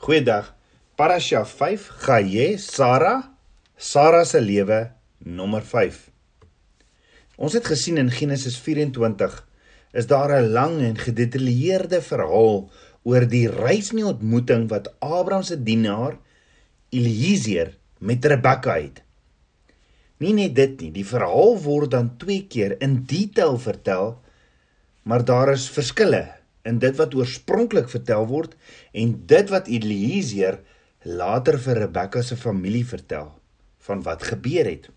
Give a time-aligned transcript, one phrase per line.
[0.00, 0.54] Goeiedag.
[0.96, 3.34] Parasha 5, Gaye, Sara,
[3.76, 4.78] Sara se lewe
[5.18, 5.98] nommer 5.
[7.36, 9.36] Ons het gesien in Genesis 24
[9.92, 12.70] is daar 'n lang en gedetailleerde verhaal
[13.02, 16.16] oor die reis en die ontmoeting wat Abraham se dienaar
[16.88, 19.02] Eliezer met Rebekka het.
[20.16, 24.16] Nie net dit nie, die verhaal word dan twee keer in detail vertel,
[25.02, 28.56] maar daar is verskille in dit wat oorspronklik vertel word
[28.92, 30.60] en dit wat Eliezer
[31.04, 33.30] later vir Rebekka se familie vertel
[33.86, 34.90] van wat gebeur het.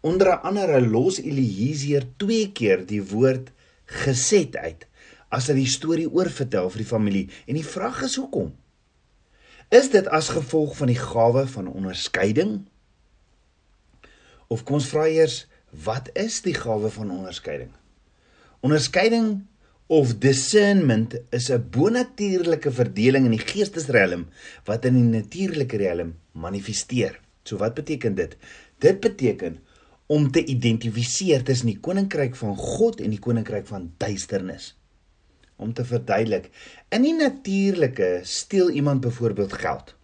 [0.00, 3.52] Onder andere los Eliezer twee keer die woord
[3.84, 4.86] geset uit
[5.34, 8.52] as hy die storie oorvertel vir die familie en die vraag is hoekom?
[9.74, 12.60] Is dit as gevolg van die gawe van onderskeiding?
[14.52, 15.44] Of kom ons vra eers
[15.84, 17.72] wat is die gawe van onderskeiding?
[18.64, 19.42] Onderskeiding
[19.86, 24.26] of discernment is 'n bonatuurlike verdeling in die geestesriem
[24.64, 27.20] wat in die natuurlike riem manifesteer.
[27.44, 28.36] So wat beteken dit?
[28.78, 29.58] Dit beteken
[30.06, 34.74] om te identifiseer tussen die koninkryk van God en die koninkryk van duisternis.
[35.56, 36.50] Om te verduidelik,
[36.88, 39.94] in die natuurlike steel iemand byvoorbeeld geld.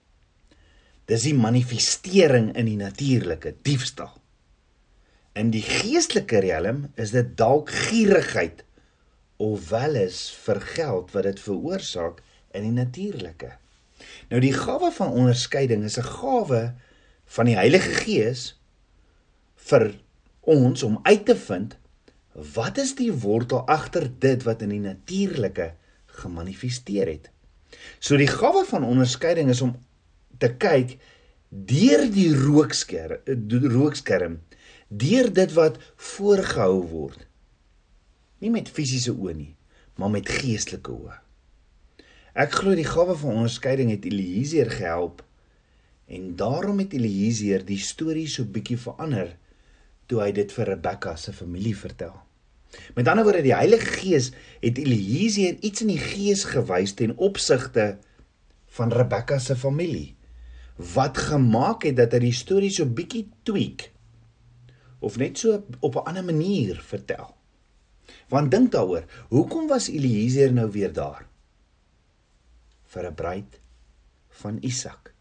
[1.04, 4.12] Dis die manifestering in die natuurlike diefstal.
[5.32, 8.64] In die geestelike riem is dit dalk gierigheid
[9.40, 12.20] of wel is vir geld wat dit veroorsaak
[12.52, 13.54] in die natuurlike.
[14.28, 16.74] Nou die gawe van onderskeiding is 'n gawe
[17.24, 18.42] van die Heilige Gees
[19.56, 19.94] vir
[20.40, 21.76] ons om uit te vind
[22.54, 25.72] wat is die wortel agter dit wat in die natuurlike
[26.06, 27.30] gemanifesteer het.
[27.98, 29.76] So die gawe van onderskeiding is om
[30.38, 30.98] te kyk
[31.48, 34.40] deur die rookskerm, rookskerm,
[34.88, 37.29] deur dit wat voorgehou word
[38.40, 39.52] nie met fisiese oë nie,
[40.00, 41.18] maar met geestelike oë.
[42.40, 45.24] Ek glo die gawe van onderskeiding het Eliezer gehelp
[46.10, 49.34] en daarom het Eliezer die storie so bietjie verander
[50.10, 52.14] toe hy dit vir Rebekka se familie vertel.
[52.94, 54.30] Met ander woorde, die Heilige Gees
[54.62, 57.96] het Eliezer iets in die gees gewys ten opsigte
[58.78, 60.14] van Rebekka se familie
[60.94, 63.90] wat gemaak het dat hy die storie so bietjie tweak
[65.04, 67.34] of net so op 'n ander manier vertel.
[68.30, 71.26] Want dink daaroor, hoekom was Eliezer nou weer daar?
[72.86, 73.60] Vir 'n bruid
[74.42, 75.14] van Isak.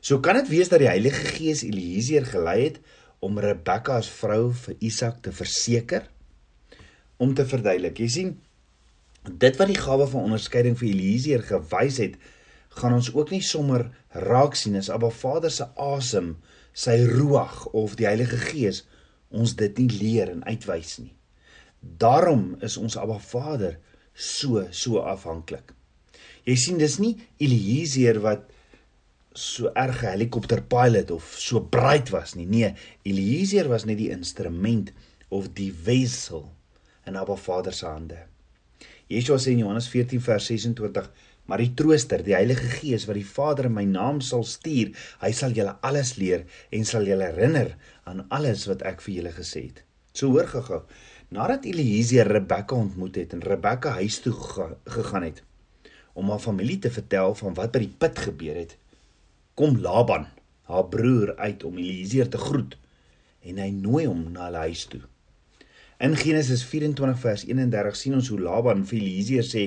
[0.00, 2.80] So kan dit wees dat die Heilige Gees Eliezer gelei het
[3.18, 6.06] om Rebekka as vrou vir Isak te verseker
[7.16, 7.98] om te verduidelik.
[7.98, 8.32] Jy sien,
[9.24, 12.14] dit wat die gawe van onderskeiding vir Eliezer gewys het,
[12.68, 16.36] gaan ons ook nie sommer raak sien as Abba Vader se asem,
[16.76, 18.84] sy ruach of die Heilige Gees
[19.32, 21.15] ons dit nie leer en uitwys nie.
[21.98, 23.78] Daarom is ons Abba Vader
[24.12, 25.72] so so afhanklik.
[26.46, 28.46] Jy sien dis nie Eliezer wat
[29.36, 32.46] so erg 'n helikopterpilot of so bright was nie.
[32.46, 34.92] Nee, Eliezer was net die instrument
[35.28, 36.52] of die wesel
[37.06, 38.18] in Abba Vader se hande.
[39.08, 41.10] Yeshua sê in Johannes 14 vers 26
[41.46, 44.90] Maar die Trooster, die Heilige Gees wat die Vader in my naam sal stuur,
[45.22, 46.42] hy sal julle alles leer
[46.74, 47.76] en sal julle herinner
[48.10, 49.84] aan alles wat ek vir julle gesê het.
[50.16, 50.82] So hoor gou-gou.
[51.28, 54.32] Nadat Eliezer Rebekka ontmoet het en Rebekka huis toe
[54.84, 55.42] gegaan het
[56.14, 58.76] om haar familie te vertel van wat by die put gebeur het,
[59.58, 60.28] kom Laban,
[60.70, 62.76] haar broer uit om Eliezer te groet
[63.42, 65.02] en hy nooi hom na hulle huis toe.
[66.00, 69.64] In Genesis 24 vers 31 sien ons hoe Laban vir Eliezer sê: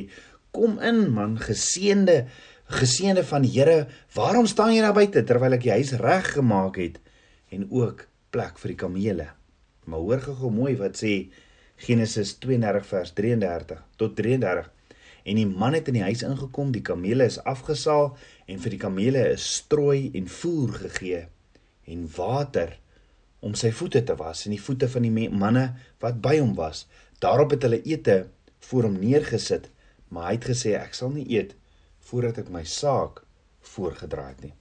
[0.56, 2.24] "Kom in man, geseënde
[2.70, 6.78] geseënde van die Here, waarom staan jy daar buite terwyl ek die huis reg gemaak
[6.78, 7.00] het
[7.52, 9.30] en ook plek vir die kamele?"
[9.86, 11.30] Maar hoor gou mooi wat sê
[11.80, 14.68] Genesis 32 vers 33 tot 33.
[15.24, 18.14] En die man het in die huis ingekom, die kamele is afgesaal
[18.50, 21.26] en vir die kamele is strooi en voer gegee
[21.90, 22.76] en water
[23.46, 25.66] om sy voete te was en die voete van die manne
[26.04, 26.86] wat by hom was.
[27.24, 28.22] Daarop het hulle ete
[28.70, 29.70] voor hom neergesit,
[30.10, 31.56] maar hy het gesê ek sal nie eet
[32.10, 33.24] voordat ek my saak
[33.76, 34.56] voorgedra het nie.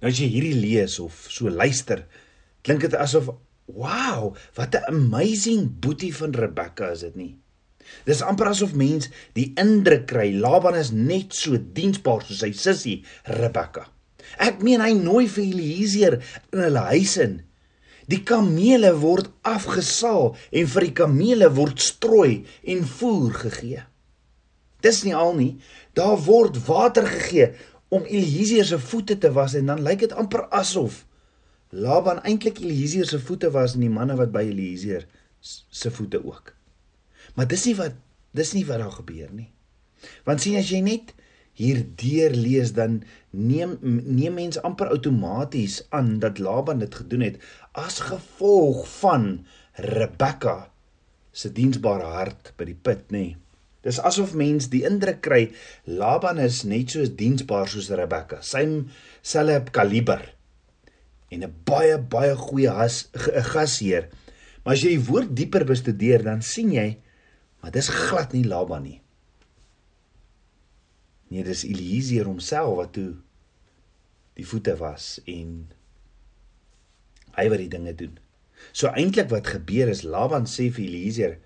[0.00, 2.06] Nou as jy hierdie lees of so luister,
[2.64, 3.32] klink dit asof
[3.74, 7.38] Wow, wat 'n amazing boetie van Rebekka is dit nie?
[8.04, 13.04] Dis amper asof mens die indruk kry Laban is net so diensbaar soos sy sussie
[13.24, 13.86] Rebekka.
[14.38, 16.18] Ek meen hy nooi vir Eliezer
[16.52, 17.40] in hulle huis in.
[18.10, 23.82] Die kamele word afgesaal en vir die kamele word strooi en voer gegee.
[24.82, 25.52] Dis nie al nie,
[25.94, 27.52] daar word water gegee
[27.90, 31.04] om Eliezer se voete te was en dan lyk dit amper asof
[31.70, 35.06] Laban eintlik Eliezer se voete was en die manne wat by Eliezer
[35.40, 36.52] se voete ook.
[37.34, 37.98] Maar dis nie wat
[38.34, 39.50] dis nie wat daar gebeur nie.
[40.26, 41.12] Want sien as jy net
[41.60, 43.00] hier deurlees dan
[43.30, 47.38] neem neem mens amper outomaties aan dat Laban dit gedoen het
[47.78, 49.30] as gevolg van
[49.78, 50.56] Rebekka
[51.30, 53.18] se diensbare hart by die put, nê.
[53.18, 53.36] Nee.
[53.86, 55.44] Dis asof mens die indruk kry
[55.86, 58.42] Laban is net so diensbaar soos Rebekka.
[58.42, 58.66] Sy
[59.22, 60.26] selfe kaliber
[61.30, 63.08] en 'n baie baie goeie has,
[63.52, 64.08] gasheer.
[64.64, 66.98] Maar as jy die woord dieper bestudeer, dan sien jy
[67.60, 69.00] maar dis glad nie Laban nie.
[71.28, 73.12] Nee, dis Eliezer homself wat toe
[74.34, 75.68] die voete was en
[77.36, 78.16] hy wat die dinge doen.
[78.72, 81.38] So eintlik wat gebeur is Laban sê vir Eliezer: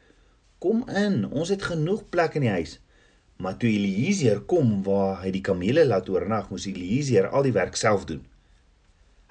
[0.59, 2.79] "Kom in, ons het genoeg plek in die huis."
[3.37, 7.77] Maar toe Eliezer kom waar hy die kamele laat oornag, moes Eliezer al die werk
[7.77, 8.23] self doen.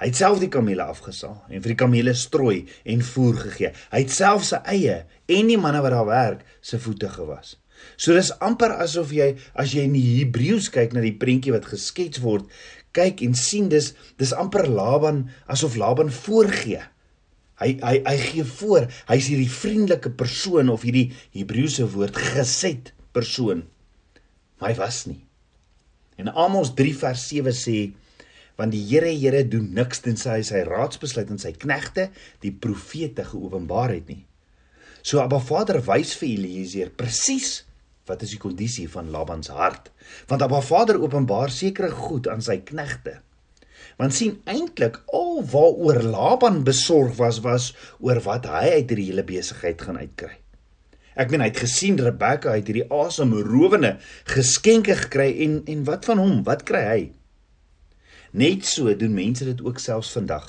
[0.03, 3.69] Hy het self die kamele afgesaal en vir die kamele strooi en voer gegee.
[3.93, 4.97] Hy het self sy eie
[5.31, 7.53] en die manne wat daar werk se voete gewas.
[7.95, 11.69] So dis amper asof jy as jy in die Hebreëus kyk na die prentjie wat
[11.71, 12.51] geskets word,
[12.91, 16.83] kyk en sien dis dis amper Laban asof Laban voorgee.
[17.63, 23.63] Hy hy hy gee voor, hy's hierdie vriendelike persoon of hierdie Hebreëse woord geset persoon.
[24.59, 25.21] Maar hy was nie.
[26.19, 27.77] En Amos 3 vers 7 sê
[28.59, 32.09] want die Here Here doen niks tensy hy sy raadsbesluit aan sy knegte
[32.45, 34.23] die profete geopenbaar het nie.
[35.03, 37.63] So Abba Vader wys vir Eliezer presies
[38.07, 39.87] wat is die kondisie van Laban se hart.
[40.27, 43.21] Want Abba Vader openbaar sekere goed aan sy knegte
[43.99, 49.25] want sien eintlik al waaroor Laban besorg was was oor wat hy uit hierdie hele
[49.27, 50.37] besigheid gaan uitkry.
[51.13, 53.97] Ek meen hy het gesien Rebekka het hierdie asemrowende
[54.33, 56.39] geskenke gekry en en wat van hom?
[56.47, 57.01] Wat kry hy?
[58.33, 60.45] Net so doen mense dit ook selfs vandag.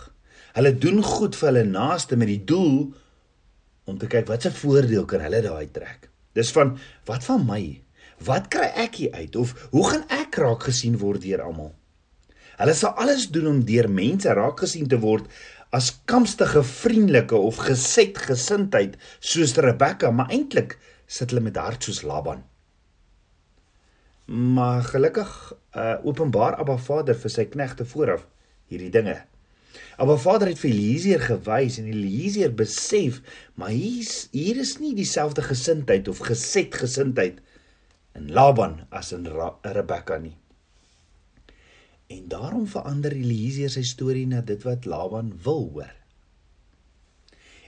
[0.56, 2.94] Hulle doen goed vir hulle naaste met die doel
[3.84, 6.08] om te kyk wat se voordeel kan hulle daai trek.
[6.32, 7.60] Dis van wat van my?
[8.24, 11.74] Wat kry ek hier uit of hoe gaan ek raak gesien word deur almal?
[12.56, 15.28] Hulle sal alles doen om deur mense raak gesien te word
[15.74, 22.04] as kamstige vriendelike of geset gesindheid soos Rebekka, maar eintlik sit hulle met hart soos
[22.06, 22.46] Laban.
[24.24, 28.24] Maar gelukkig uh, openbaar Abba Vader vir sy knegte vooraf
[28.72, 29.18] hierdie dinge.
[30.00, 33.20] Abba Vader het vir Eliezer gewys en Eliezer besef,
[33.54, 37.42] maar hier's hier is nie dieselfde gesindheid of geset gesindheid
[38.14, 39.28] in Laban as in
[39.62, 40.36] Rebekka nie.
[42.08, 45.92] En daarom verander Eliezer sy storie na dit wat Laban wil hoor.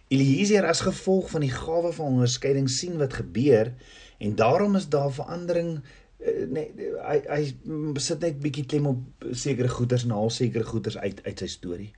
[0.08, 3.72] Eliezer as gevolg van die gawe van onderskeiding sien wat gebeur
[4.22, 5.80] en daarom is daar verandering
[6.18, 6.72] nee
[7.06, 7.42] hy hy
[8.00, 11.92] sit net bietjie klem op sekere goeders en haal sekere goeders uit uit sy storie.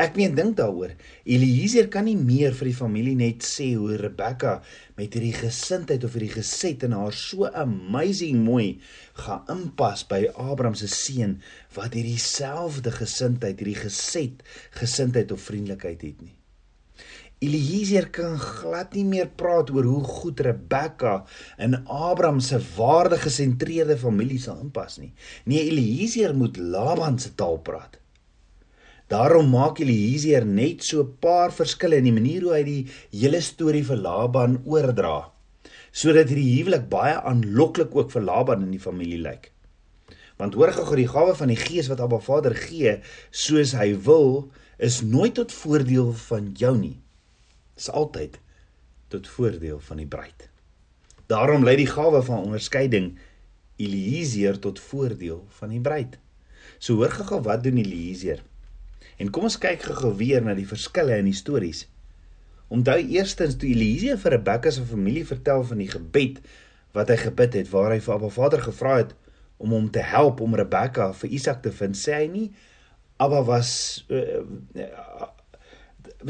[0.00, 0.92] Ek meen dink daaroor.
[1.24, 4.58] Eliezer kan nie meer vir die familie net sê hoe Rebekka
[4.98, 8.80] met hierdie gesindheid of hierdie geset en haar so amazing mooi
[9.22, 11.38] gaan inpas by Abraham se seun
[11.76, 14.44] wat hierdie selfde gesindheid, hierdie geset
[14.76, 16.36] gesindheid of vriendelikheid het nie.
[17.40, 21.12] Eliezer kan glad nie meer praat oor hoe goed Rebekka
[21.64, 25.14] in Abraham se waardegesentreerde familie sal inpas nie.
[25.48, 27.96] Nee, Eliezer moet Laban se taal praat.
[29.08, 32.86] Daarom maak Eliezer net so 'n paar verskille in die manier hoe hy die
[33.22, 35.32] hele storie vir Laban oordra,
[35.92, 39.52] sodat hierdie huwelik baie aanloklik ook vir Laban en die familie lyk.
[40.36, 44.50] Want hoor gou die gawe van die Gees wat Abba Vader gee, soos hy wil,
[44.78, 47.00] is nooit tot voordeel van jou nie.
[47.80, 48.36] Is altyd
[49.10, 50.48] tot voordeel van die bruid.
[51.32, 53.14] Daarom lei die gawe van onderskeiding
[53.80, 56.18] Eliezer tot voordeel van die bruid.
[56.78, 58.42] So hoor gou wat doen Eliezer?
[59.20, 61.86] En kom ons kyk gou-gou weer na die verskille in die stories.
[62.70, 66.38] Onthou eerstens toe Elise vir Rebekka se familie vertel van die gebed
[66.94, 69.14] wat hy gebid het waar hy vir Abba Vader gevra het
[69.60, 72.46] om hom te help om Rebekka vir Isak te vind, sê hy nie
[73.20, 73.72] Abba was
[74.08, 74.40] uh,
[74.78, 75.30] uh,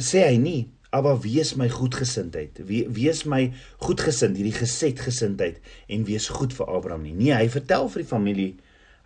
[0.01, 2.59] sê hy nie Abba wees my goedgesindheid.
[2.67, 7.15] We, wees my goedgesind, hierdie geset gesindheid en wees goed vir Abraham nie.
[7.15, 8.51] Nee, hy vertel vir die familie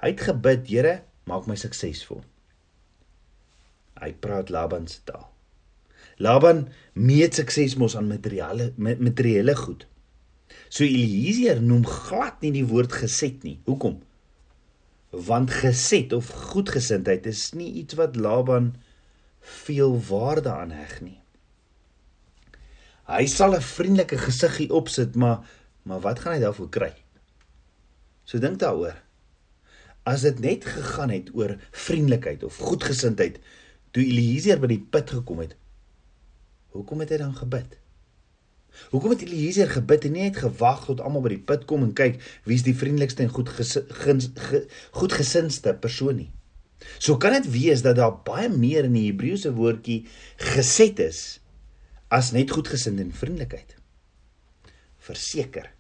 [0.04, 0.94] hy het gebid, Here,
[1.28, 2.20] maak my suksesvol.
[4.02, 5.30] Hy praat Laban se taal.
[6.22, 9.86] Laban meet sukses mos aan materiale materiële goed.
[10.68, 13.56] So Eliezer noem glad nie die woord geset nie.
[13.66, 13.98] Hoekom?
[15.10, 18.74] Want geset of goedgesindheid is nie iets wat Laban
[19.64, 21.18] veel waarde aan heg nie.
[23.04, 25.44] Hy sal 'n vriendelike gesiggie opsit, maar
[25.84, 26.92] maar wat gaan hy daarvoor kry?
[28.25, 28.96] So dink daaroor.
[30.02, 33.38] As dit net gegaan het oor vriendelikheid of goedgesindheid,
[33.90, 35.56] toe Eliezer by die put gekom het,
[36.73, 37.76] hoekom het hy dan gebid?
[38.90, 41.92] Hoekom het Eliezer gebid en nie net gewag tot almal by die put kom en
[41.92, 42.16] kyk
[42.49, 44.64] wie's die vriendelikste en goed ge,
[44.96, 46.30] goedgesindste persoon nie?
[46.99, 50.06] So kan dit wees dat daar baie meer in die Hebreëse woordjie
[50.40, 51.43] geset is
[52.14, 53.76] as net goedgesind en vriendelikheid.
[55.04, 55.73] Verseker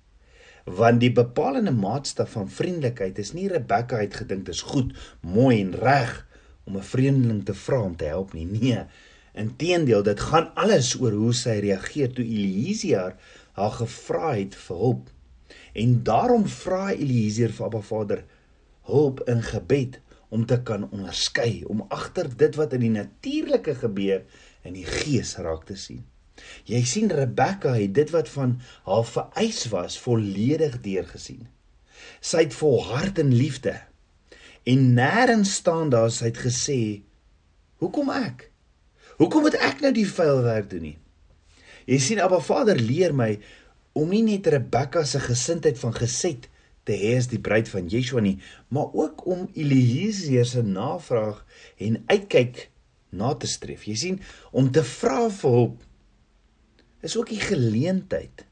[0.64, 5.74] want die bepalende maatstaf van vriendelikheid is nie Rebekka het gedink dis goed, mooi en
[5.76, 6.12] reg
[6.64, 8.46] om 'n vreemdeling te vra om te help nie.
[8.46, 8.84] Nee,
[9.34, 13.16] inteendeel, dit gaan alles oor hoe sy reageer toe Eliezer
[13.52, 15.10] haar gevra het vir hulp.
[15.74, 18.24] En daarom vra Eliezer vir Abba Vader
[18.82, 24.24] hulp in gebed om te kan onderskei, om agter dit wat in die natuurlike gebeur
[24.62, 26.04] in die gees raak te sien.
[26.64, 28.56] Jy sien Rebekka het dit wat van
[28.88, 31.46] haar vereis was volledig deurgesien.
[32.20, 33.76] Sy het volhard in liefde.
[34.64, 37.02] En nêrens staan daar sy het gesê:
[37.82, 38.50] "Hoekom ek?
[39.20, 40.98] Hoekom moet ek nou die vuil werk doen nie?"
[41.84, 43.38] Jy sien Abba Vader leer my
[43.92, 46.48] om nie net Rebekka se gesindheid van geset
[46.84, 48.38] te hê as die bruid van Yeshua nie,
[48.68, 51.44] maar ook om Eliezer se navraag
[51.78, 52.70] en uitkyk
[53.10, 53.84] na te streef.
[53.84, 54.20] Jy sien,
[54.52, 55.82] om te vra vir hulp
[57.04, 58.46] is ook die geleentheid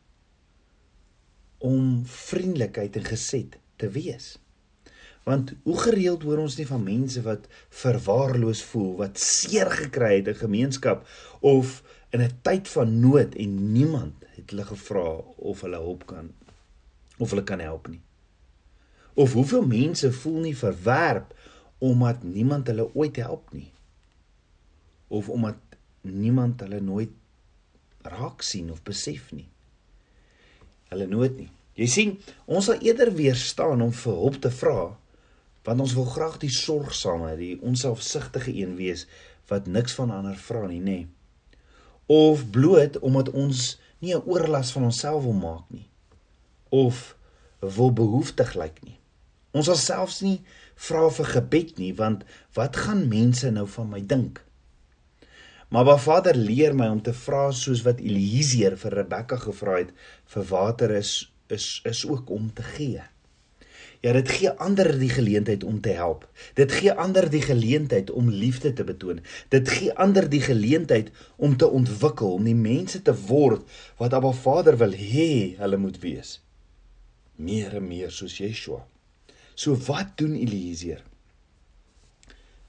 [1.62, 4.34] om vriendelikheid en gesed te wees.
[5.22, 7.46] Want hoe gereeld hoor ons nie van mense wat
[7.82, 11.06] verwaarloos voel, wat seer gekry het in gemeenskap
[11.40, 11.80] of
[12.10, 16.32] in 'n tyd van nood en niemand het hulle gevra of hulle hulp kan
[17.18, 18.00] of hulle kan help nie.
[19.14, 21.34] Of hoeveel mense voel nie verwerp
[21.78, 23.70] omdat niemand hulle ooit help nie.
[25.08, 25.56] Of omdat
[26.00, 27.10] niemand hulle nooit
[28.04, 29.48] raak sien of besef nie.
[30.92, 31.50] Hulle nood nie.
[31.78, 32.16] Jy sien,
[32.46, 34.92] ons sal eerder weerstaan om vir hulp te vra
[35.62, 39.04] want ons wil graag die sorgsame, die onselfsugtige een wees
[39.46, 40.96] wat niks van ander vra nie, nê.
[42.10, 45.86] Of bloot omdat ons nie 'n oorlas van onsself wil maak nie.
[46.68, 47.16] Of
[47.60, 48.98] wil behoeftig lyk nie.
[49.52, 50.40] Ons sal selfs nie
[50.74, 54.40] vra vir gebed nie want wat gaan mense nou van my dink?
[55.72, 59.92] Maar Ba Vader leer my om te vra soos wat Eliezer vir Rebekka gevra het
[60.34, 61.12] vir water is
[61.48, 63.00] is is ook om te gee.
[64.04, 66.26] Ja, dit gee ander die geleentheid om te help.
[66.60, 69.22] Dit gee ander die geleentheid om liefde te betoon.
[69.48, 73.64] Dit gee ander die geleentheid om te ontwikkel, om die mense te word
[73.96, 76.34] wat Abba Vader wil hê hulle moet wees.
[77.36, 78.84] Meer en meer soos Yeshua.
[79.54, 81.00] So wat doen Eliezer?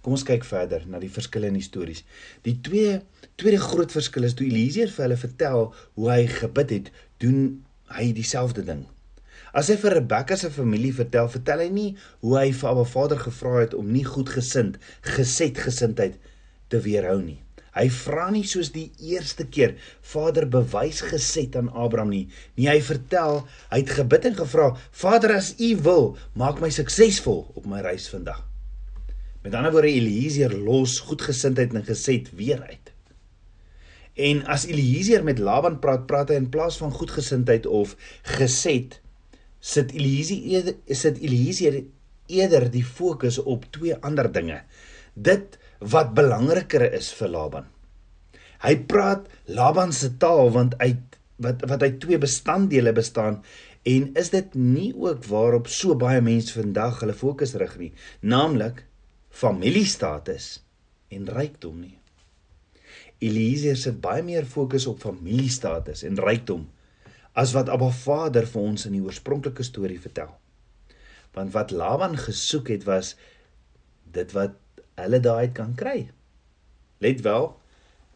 [0.04, 2.02] Kom ons kyk verder na die verskillende stories.
[2.44, 2.98] Die twee
[3.40, 6.90] tweede groot verskil is toe Eliezer vir hulle vertel hoe hy gebid het,
[7.24, 7.46] doen
[7.96, 8.84] hy dieselfde ding.
[9.56, 11.90] As hy vir Rebekka se familie vertel, vertel hy nie
[12.26, 14.80] hoe hy vir Abba Vader gevra het om nie goedgesind,
[15.16, 16.20] geset gesindheid
[16.74, 17.40] te weerhou nie.
[17.74, 19.78] Hy vra nie soos die eerste keer
[20.14, 22.26] Vader bewys geset aan Abraham nie.
[22.58, 27.48] Nee, hy vertel, hy het gebid en gevra, Vader as U wil, maak my suksesvol
[27.56, 28.44] op my reis vandag.
[29.44, 32.92] Met ander woorde Eliezer los goedgesindheid en gesed weer uit.
[34.14, 37.96] En as Eliezer met Laban praat, praat hy in plaas van goedgesindheid of
[38.38, 39.00] gesed,
[39.60, 41.82] sit Eliezer sit Eliezer
[42.32, 44.62] eerder die fokus op twee ander dinge.
[45.14, 47.68] Dit wat belangriker is vir Laban.
[48.64, 53.42] Hy praat Laban se taal want uit wat wat uit twee bestanddele bestaan
[53.90, 58.86] en is dit nie ook waarop so baie mense vandag hulle fokus rig nie, naamlik
[59.34, 60.62] familiestatus
[61.10, 61.98] en rykdom nie.
[63.24, 66.68] Eliezer sit baie meer fokus op familiestatus en rykdom
[67.34, 70.30] as wat Abba Vader vir ons in die oorspronklike storie vertel.
[71.34, 73.16] Want wat Laban gesoek het was
[74.14, 74.60] dit wat
[75.02, 76.12] hulle daai kan kry.
[77.02, 77.50] Let wel,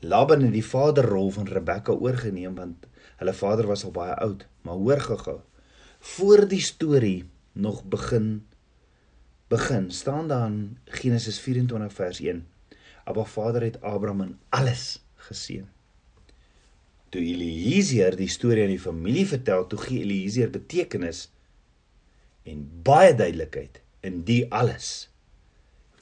[0.05, 2.85] Laban het die vaderrol van Rebekka oorgeneem want
[3.17, 5.39] hulle vader was al baie oud, maar hoor gou-gou.
[6.13, 7.25] Voor die storie
[7.57, 8.45] nog begin
[9.47, 12.47] begin staan daar in Genesis 24 vers 1.
[13.03, 15.67] Abba Vader het Abraham in alles geseën.
[17.09, 21.29] Toe Eliezer die storie aan die familie vertel, toe gee Eliezer betekenis
[22.43, 25.09] en baie duidelikheid in die alles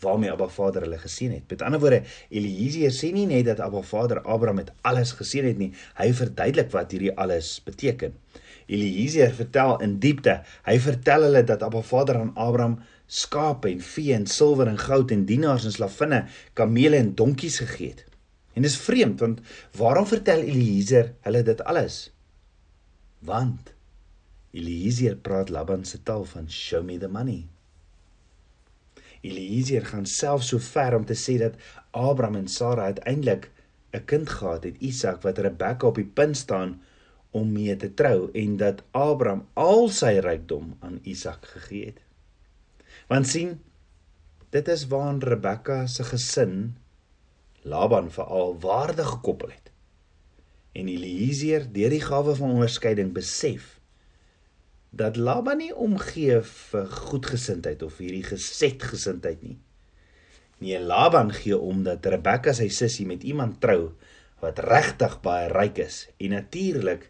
[0.01, 1.45] waarmee Abba Vader hulle geseën het.
[1.49, 5.61] Met ander woorde, Eliezer sê nie net dat Abba Vader Abraham met alles geseën het
[5.61, 5.71] nie,
[6.01, 8.17] hy verduidelik wat hierdie alles beteken.
[8.65, 10.39] Eliezer vertel in diepte.
[10.65, 15.11] Hy vertel hulle dat Abba Vader aan Abraham skape en vee en silwer en goud
[15.11, 18.05] en dienaars en slavinne, kamele en donkies gegee het.
[18.55, 19.41] En dis vreemd want
[19.77, 21.97] waarom vertel Eliezer hulle dit alles?
[23.19, 23.73] Want
[24.55, 27.45] Eliezer praat Laban se taal van show me the money.
[29.21, 31.59] Eliezer gaan self so ver om te sê dat
[31.91, 33.51] Abraham en Sara uiteindelik
[33.91, 36.81] 'n kind gehad het, Isak wat Rebekka op die punt staan
[37.31, 42.04] om mee te trou en dat Abraham al sy rykdom aan Isak gegee het.
[43.11, 43.59] Want sien,
[44.49, 46.77] dit is waaraan Rebekka se gesin
[47.65, 49.71] Laban veral waarde gekoppel het.
[50.71, 53.79] En Eliezer deur die gawe van onderskeiding besef
[54.89, 59.57] dat Laban nie omgee vir goedgesindheid of hierdie gesetgesindheid nie.
[60.57, 63.91] Nee, Laban gee om dat Rebekka sy sussie met iemand trou
[64.41, 67.09] wat regtig baie ryk is en natuurlik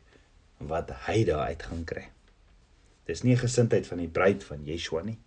[0.58, 2.08] wat hy daar uit gaan kry.
[3.06, 5.20] Dis nie gesindheid van die bruid van Yeshua nie.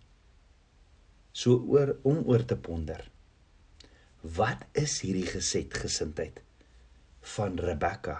[1.33, 3.03] So oor om oor te ponder.
[4.21, 6.41] Wat is hierdie geset gesindheid
[7.35, 8.17] van Rebekka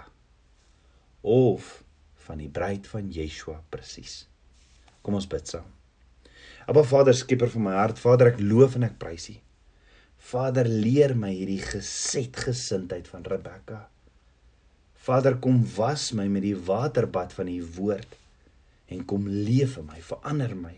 [1.20, 1.82] of
[2.24, 4.24] van die bruid van Yeshua presies?
[5.04, 5.68] Kom ons bid saam.
[6.70, 9.36] Aba Vader, skieper van my hart, Vader, ek loof en ek prys U.
[10.30, 13.80] Vader, leer my hierdie geset gesindheid van Rebekka.
[15.00, 18.16] Vader, kom was my met die waterbad van U woord
[18.92, 20.76] en kom leef in my, verander my.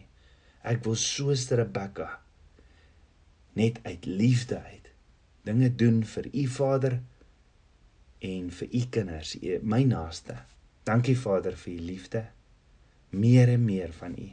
[0.63, 2.09] Ek wil soos Rebekka
[3.59, 4.93] net uit liefde uit
[5.43, 7.01] dinge doen vir U Vader
[8.23, 10.37] en vir U kinders, my naaste.
[10.87, 12.23] Dankie Vader vir U liefde.
[13.11, 14.29] Meer en meer van U.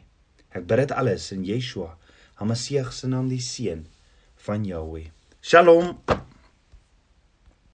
[0.53, 1.95] Ek bid dit alles in Yeshua,
[2.39, 3.83] Hamasieg se naam, die seun
[4.45, 5.09] van Jahweh.
[5.41, 5.97] Shalom.